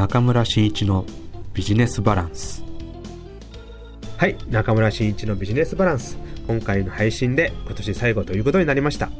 [0.00, 1.04] 中村真一の
[1.52, 2.64] ビジネスバランス。
[4.16, 6.16] はい中村真一のビジネスバランス。
[6.48, 9.10] 今回の配信で今年最後ということになりました。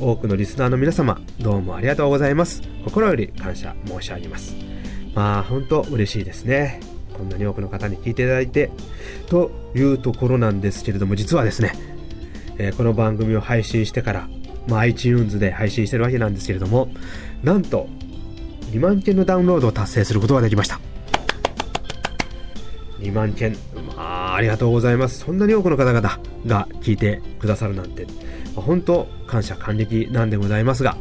[0.00, 2.62] 多くのリスナーの皆様どうもありがとうございます。
[2.82, 4.56] 心より感謝申し上げます。
[5.14, 6.80] まあ本当嬉しいですね。
[7.12, 8.70] こんなに多くの方に聞いていただいて
[9.26, 11.74] というところなんですけれども実はですね、
[12.56, 14.28] えー、この番組を配信してから
[14.66, 16.88] まあ、iTunes で配信してるわけなんですけれども
[17.42, 17.88] なんと
[18.70, 20.80] 2万件のダウンロードを達成することができました。
[23.00, 23.56] 2万件
[23.96, 25.20] まあありがとうございます。
[25.20, 28.06] そんなに多くの方々が聞いてくださるなんて、
[28.54, 30.96] まあ、本当感謝感激なんでございますが。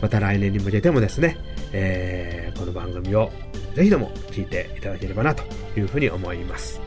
[0.00, 1.36] また来年に向けてもですね、
[1.72, 3.30] えー、この番組を
[3.74, 5.44] ぜひとも聞いていただければなと
[5.78, 6.80] いうふうに思います。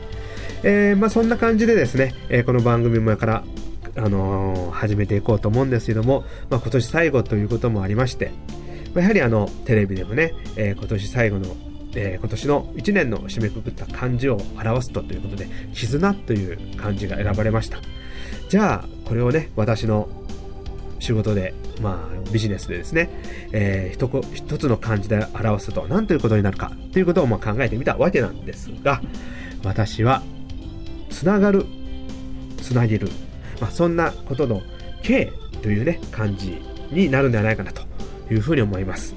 [0.62, 3.44] えー、まあそんな感じでですね、えー、この番組もから
[3.96, 8.32] あのー、始めていこうと思うんですけども、まあ、今年最後ということもありまして、
[8.94, 11.56] やはりあのテレビでもね、えー、今年最後の、
[11.94, 17.78] えー、今年の1年の締めくくった漢字を表すとということで「絆」という漢字が選ばれました。
[18.48, 20.08] じゃあこれをね私の
[21.00, 23.10] 仕事で、まあ、ビジネスでですね、
[23.52, 29.02] えー、一つの漢字で表すと何ということになるかということをま考えてみたわけなんですが
[29.64, 30.22] 私は
[31.10, 31.66] つながる
[32.62, 33.08] つなげる。
[33.60, 34.62] まあ、そんなことの
[35.02, 37.82] K というね、感じになるんではないかなと
[38.30, 39.14] いうふうに思います。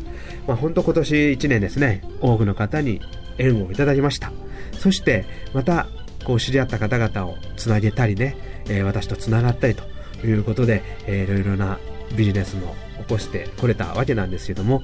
[0.47, 3.01] まあ、本当今年1年ですね、多くの方に
[3.37, 4.31] 縁をいただきました。
[4.79, 5.87] そして、また、
[6.27, 8.35] こう知り合った方々をつなげたりね、
[8.67, 9.83] えー、私とつながったりと
[10.27, 11.79] いうことで、えー、いろいろな
[12.17, 14.83] ビジネスも起こしてこれたわけなんですけども、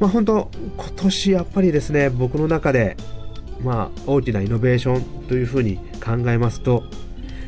[0.00, 2.98] まあ、本当今年やっぱりですね僕の中で、
[3.62, 6.84] まあ、大きなイノベーションというふうに考えますと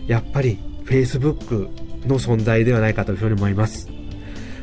[0.07, 1.69] やっぱり Facebook
[2.07, 3.98] の存在ではないかというふうに思います。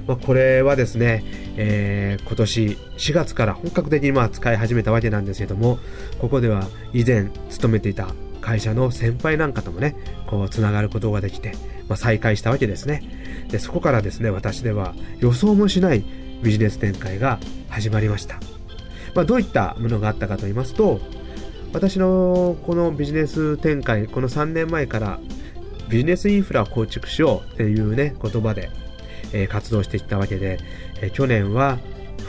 [0.08, 1.24] まあ、これはですね、
[1.58, 5.80] えー、今年4月から本格的にまあ使い始めたわけなんですけども、
[6.20, 8.08] ここでは以前勤めていた
[8.42, 9.96] 会社の先輩なんかともね、
[10.28, 11.54] こう、つながることができて、
[11.90, 13.02] まあ、再開したわけですね。
[13.50, 16.06] で、そこからですね、私では予想もしない
[16.44, 17.40] ビジネス展開が
[17.70, 18.36] 始まりました。
[19.16, 21.00] まあ、どういったものがあったかと言いますと、
[21.74, 25.20] 私のこのビジネス展開、この3年前から
[25.90, 28.70] ビジネスインフラを構築しようっていうね、言葉で、
[29.36, 30.60] え、活動していったわけで、
[31.02, 31.78] え、去年は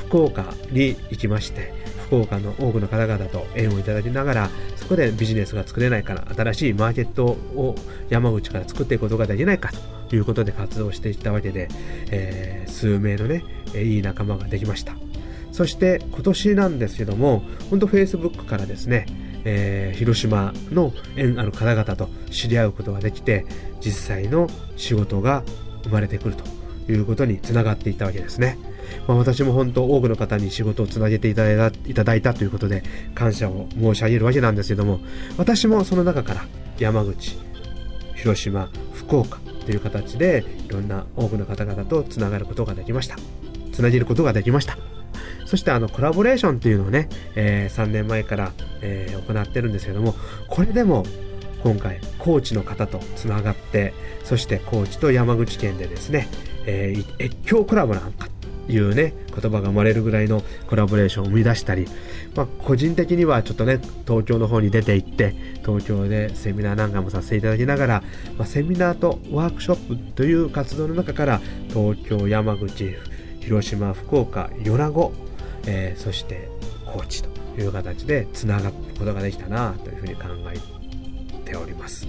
[0.09, 1.73] 福岡に行きまして、
[2.07, 7.77] 福岡の多くの方々と縁をいただきながら、そこでビジネスが作れないかな、新しいマーケットを
[8.09, 9.71] 山口から作っていくことができないか
[10.09, 11.69] ということで活動していったわけで、
[12.11, 13.45] えー、数名のね、
[13.75, 14.95] いい仲間ができました。
[15.53, 19.07] そして今年なんですけども、本当 Facebook からですね、
[19.49, 23.47] えー、広島の縁ある方々と知り合うことができて
[23.81, 25.45] 実際の仕事が
[25.85, 26.56] 生まれてくると
[26.89, 28.59] いうことにつながっていったわけですね。
[29.07, 32.83] まあ、私も本当多くの方に仕事をつなげていただいたいただいたということで
[33.15, 35.01] 感謝を申し上げるわけなんですけども
[35.37, 36.45] 私もその中から
[36.79, 37.37] 山口
[38.15, 43.17] 広島福岡という形でいろんな多くの方々とつながることができました
[43.73, 44.79] つなげることができました
[45.47, 50.15] そしてあのコラボレーションっていうのをね、えー、3年前から、えー、行ってるんですけども、
[50.49, 51.05] これでも
[51.67, 56.29] 今回、高知の方とつながって、そして高知と山口県でですね、
[56.65, 58.29] えー、越境コラボなんか
[58.67, 61.89] というね、言葉が生まれるぐらいのコラボレーションを生み出したり、
[62.37, 65.35] まあ、個人的にはちょっとね、東京の方に出て行って、
[65.65, 68.03] 東京でセミナーなんかもさせていただきながら、
[68.39, 71.41] まあ、セミナーとワークショップという活動の中から、
[71.71, 72.95] 東京、山口、
[73.41, 75.13] 広島、福岡、米子、
[75.67, 76.49] えー、そして
[76.85, 80.23] コーチという形でつながることができたなというふうに考
[80.55, 80.76] えて
[81.47, 82.07] ております。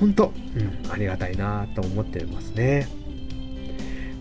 [0.00, 2.88] 本当、うん、ありがたいなと思ってますね。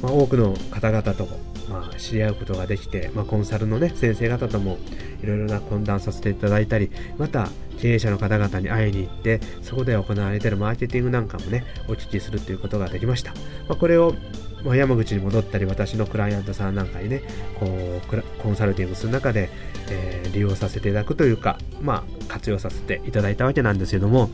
[0.01, 1.27] まあ、多くの方々と
[1.69, 4.79] まあ、知り合うことができて、まあ、コンサルの、ね、先生方とも
[5.21, 7.47] いろいろな懇談させていただいたりまた
[7.79, 13.33] 経営者の方々に会いに行ってそこで行われているマーケティングなんかもねお聞きするということができました、
[13.67, 14.15] まあ、これを
[14.63, 17.21] ま、山口に戻ったり私のクライアントさんなんかにね
[17.59, 19.49] こうコンサルティングする中で、
[19.89, 24.29] えー、利用させていただくというか、まあ、活用させていただいたわけなんですけども、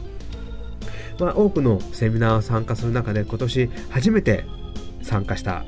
[1.19, 4.45] まあ、多くのセミナーを参加する中で今年初めて
[5.01, 5.65] 参加した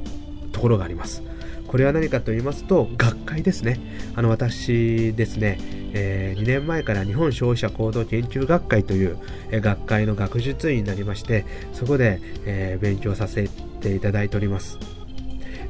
[0.52, 1.24] ところがあります
[1.68, 3.80] これは何かと言いますと学会ですね
[4.16, 5.58] あの私ですね、
[5.94, 9.18] えー、2年前から日本消費者行動研究学会という、
[9.52, 13.50] え、学会の学術員になりましてそこで、えー、勉強させ
[13.82, 14.97] ていただいております。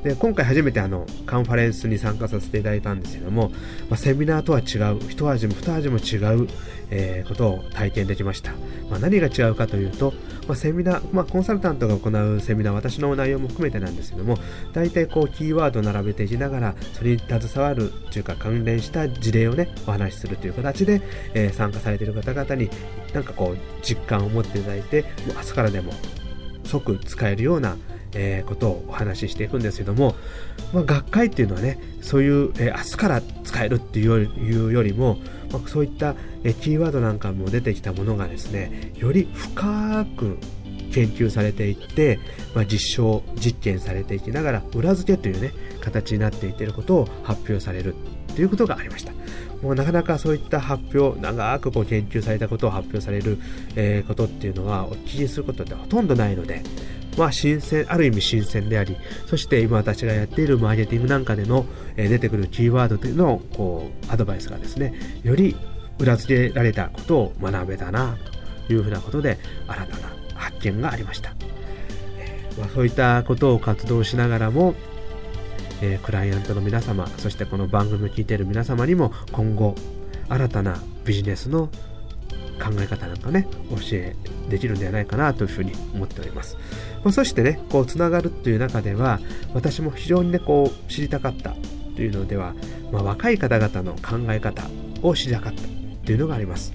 [0.03, 3.49] で今回初めてあのカンファレンスに参加させていただいたんですけども、
[3.89, 6.47] まあ、セミナーとは違う一味も二味も違う、
[6.89, 8.51] えー、ことを体験できました、
[8.89, 10.13] まあ、何が違うかというと、
[10.47, 14.37] まあ、セミナー、まあ、コンサルタントが行うセミナー私の内容も含めてなんですけども
[14.73, 21.01] 大体こうキーワードを並べていきながらそれに携わるというか関連した事例をねお話しするという形で、
[21.33, 22.69] えー、参加されている方々に
[23.13, 25.91] なんかこう実感を持っていただいてもう明日からでも
[26.63, 27.77] 即使えるような
[28.13, 30.15] えー、ことをお話ししていくんですけども、
[30.73, 35.17] まあ、学会っていうのはねそういう、えー、明日から使えるっていうよりも、
[35.51, 40.37] まあ、そういった、えー、キーワードなんかも出てきたものがですねより深く
[40.91, 42.19] 研究されていって、
[42.55, 45.51] まあ、実証実験されていきながら裏付けというね
[45.81, 47.95] 形になっていっていることを発表される
[48.35, 49.13] ということがありました。
[49.61, 53.39] もうなかなかそういった発表長くこう研究されたことを発表される、
[53.75, 56.61] えー、ことっていうのはお聞きすることってほとんどないので
[57.17, 61.65] まあ、新鮮、ある意味新鮮であり、そして今私がやっているマーケティングなんかでの、
[61.95, 64.93] え、出てくるキーワードというのを、こう、アドバイスがですね、
[65.23, 65.55] より
[65.97, 68.17] 裏付けられたことを学べたな、
[68.67, 71.33] というふうなことで、新たな発見がありました。
[72.19, 74.75] え、まあ、そういったことを活動しながらも、
[75.81, 79.73] え、クライアントの皆様、そしてこの番組を聞いている皆様にも今後、
[80.29, 81.69] 新たなビジネスの
[82.57, 84.15] 考え方なんかね、教え
[84.49, 86.57] できるんではないかなというふうに思っております。
[87.03, 89.19] まあ、そしてね、こう、つながるっていう中では、
[89.53, 91.55] 私も非常にね、こう、知りたかった
[91.95, 92.53] というのでは、
[92.91, 94.63] まあ、若い方々の考え方
[95.01, 95.61] を知りたかった
[96.05, 96.73] というのがあります。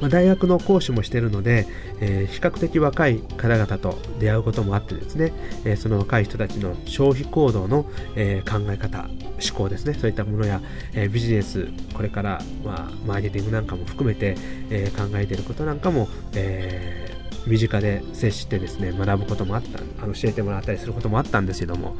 [0.00, 1.66] ま、大学の講師もしてるので、
[2.00, 5.32] えー、比較的若い方々と出会うこともあってですね、
[5.64, 7.86] えー、その若い人たちの消費行動の、
[8.16, 9.08] えー、考え方、
[9.42, 10.60] 思考ですね、そういったものや、
[10.94, 14.36] えビジネス、これから、まあ、マーケティングなんかも含めて、
[14.70, 17.10] え考えていることなんかも、え
[17.46, 21.96] 身近で接してですね、学ぶこともあった、あの教えてもらったりすることもあったんですけども、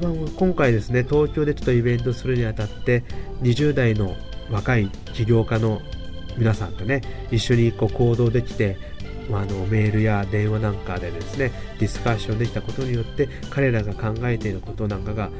[0.00, 3.02] まあ、今回ですね、東京でちょっとイベントするにあたって、
[3.42, 4.14] 20代の
[4.50, 5.80] 若い起業家の
[6.36, 8.76] 皆さんとね、一緒にこう行動できて、
[9.30, 11.50] まあ、あのメールや電話なんかでですね、
[11.80, 15.30] ディスカッションできたことによって、彼らが考えていることなんかが、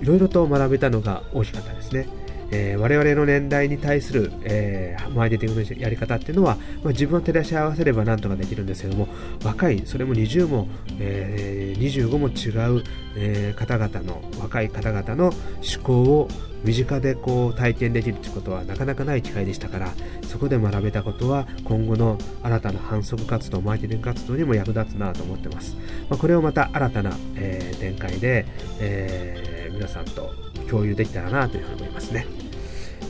[0.00, 2.06] いろいろと学べたのが大きかったですね。
[2.50, 9.08] えー、我々の年代に対する、えー、マーケティングのやり方っていうのは、まあ、自分を照らし合わせればなんとかできるんですけども
[9.42, 10.68] 若いそれも20も、
[11.00, 12.84] えー、25も違う、
[13.16, 16.28] えー、方々の若い方々の思考を
[16.64, 19.92] 身近でこう体験できるということはなかなかない機会でしたから
[20.26, 25.76] そこで学べたことは今後の新たな反則活動マーケティング活動にも役立つなと思ってます、
[26.08, 28.46] まあ、これをまた新たな、えー、展開で、
[28.80, 30.32] えー、皆さんと
[30.68, 32.26] 共有できたらなというふうに思いますね。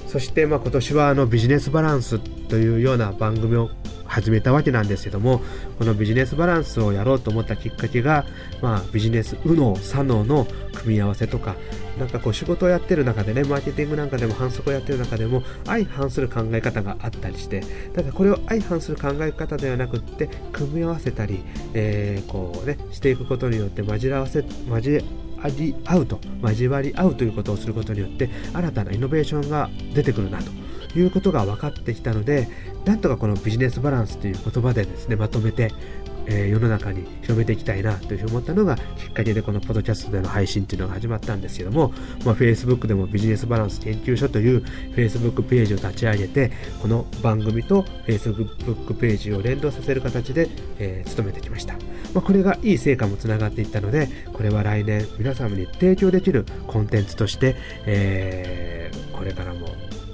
[0.08, 3.70] そしてまあ今年はあのビジネスバランスというような番組を
[4.06, 5.40] 始めたわけなんですけども、
[5.78, 8.24] このビジネスバランスをやろうと思ったきっかけが、
[8.62, 11.56] まあビジネス右脳、左脳の組み合わせとか、
[11.98, 17.62] なんかこう仕事をやってる中でね、マーケティングなんかでも反則をやってる中でも相反する考え方があったりして、
[17.92, 25.02] ただこれを相反する考え方ではなくって、組み合わせたり、えー、こうね、していくことによって混じらわせ、交
[25.48, 30.50] り合うと交わり合うということをすることによって新たなイノベーションが出てくるなと。
[30.96, 32.48] いうことが分かってきたので
[32.84, 35.72] なんとかこのビジネスバランスという言葉でですねまとめて
[36.26, 41.92] えー、世の中に広めていきたいなというふうに思ったのがきっかけでこのポッドキャストでの配信っていうのが始まったんですけども、
[42.24, 50.48] まあ、Facebook でもビジネスバランス研究所という Facebook ページを立ち上げてこの番組と Facebook ページを連動させる形で、
[50.78, 51.80] えー、努めてきました、ま
[52.16, 57.56] あ、これがいい成果もつながっていったのでこれは来年皆様に提供できるコンテンツとして、
[57.86, 59.68] えー、これからも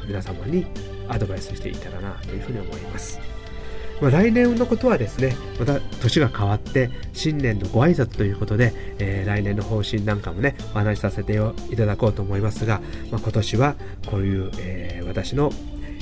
[0.06, 0.66] 皆様に
[1.08, 3.39] アドバイスしていたらなというふうに思います。
[4.00, 11.38] まあ、来年のことはですね、また年が変わって、新年のご挨拶ということで、えー、来年の方針なんかもね、お話しさせて
[11.70, 12.80] いただこうと思いますが、
[13.10, 13.74] まあ、今年は
[14.10, 15.50] こういう、えー、私の、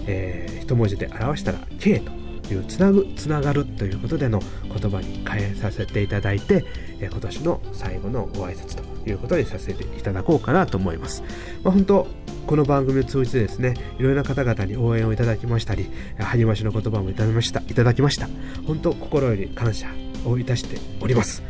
[0.06, 2.17] えー、一文字で表したら K と
[2.54, 6.64] いうつなぐ、つながるということでの言葉に変えさせていただいて、
[7.00, 11.22] 今年の最後のご挨拶ということにさせていただこうかなと思います。
[11.62, 12.06] まあ、本当
[12.46, 17.60] この番組を通じてですね、いろいろな方々に応援をいただきましたり、励ましの言葉もいただきました。
[17.60, 18.28] いただきました。
[18.66, 19.88] 本当心より感謝
[20.24, 21.42] をいたしております。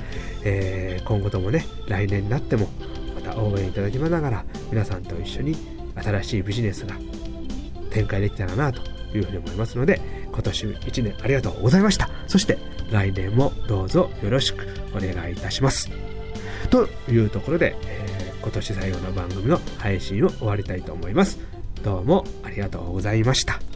[0.44, 2.68] えー、今後ともね、来年になっても、
[3.14, 5.56] また応援いただきながら、皆さんと一緒に
[5.94, 6.94] 新しいビジネスが
[7.90, 10.00] 展開できたらなというふうに思いますので、
[10.30, 12.10] 今年1年ありがとうございました。
[12.26, 12.58] そして
[12.90, 15.90] 来年もどうぞよろしくお願いいたします。
[16.70, 21.38] というところで、えー今年最後の番組の配信を終わりたいと思います。
[21.82, 23.67] どうもありがとうございました。